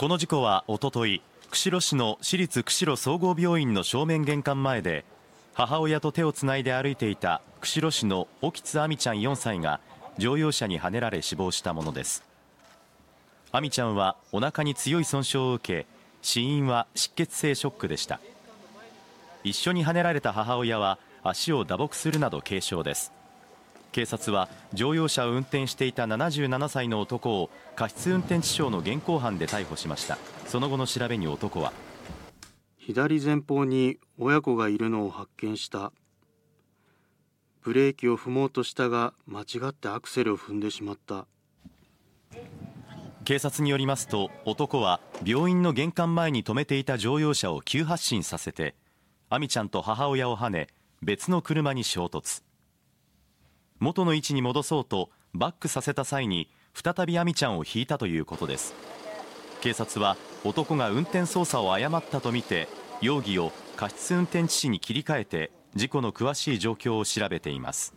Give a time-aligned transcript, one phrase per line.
[0.00, 5.04] この事故はおととい釧路市の市立釧路総合病院の正面玄関前で
[5.52, 9.78] 母親と手をつないで歩いていた釧路市の沖津亜美ちゃん4歳が
[10.16, 12.24] 乗用車にはねられ死亡したものです。
[13.52, 15.86] 亜美ちゃんはお腹に強い損傷を受け
[16.22, 18.20] 死因は失血性ショックでした。
[19.44, 23.12] 一緒にはねられた母親は足を打撲するなど軽傷です。
[23.92, 30.18] 警察は乗用車を運転していた77歳の男を過失運転致傷の現行犯で逮捕しました。
[30.46, 31.72] その後の調べに男は
[32.78, 35.92] 左前方に親子がいるのを発見した。
[37.62, 41.26] ブレーキを踏もうとしたが間違ってアクセルを踏んでしまった。
[43.24, 48.74] 警察によりますと男は病院の玄関前に止めていた乗用車を急発進させて
[49.28, 50.68] 亜美ちゃんと母親をはね
[51.02, 52.42] 別の車に衝突
[53.80, 58.74] 元の位置に戻そうとバックさせた際に再び亜美ちゃんを引いたということです。
[59.62, 62.68] 警察は男が運転操作を誤ったとみて
[63.00, 67.94] 容疑を過失運転致死に切り替えて事故の詳しい状況を調べています。